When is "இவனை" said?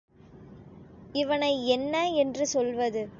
1.13-1.67